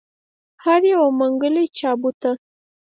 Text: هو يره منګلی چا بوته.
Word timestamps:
هو 0.61 0.75
يره 0.87 1.07
منګلی 1.19 1.65
چا 1.77 1.91
بوته. 1.99 2.31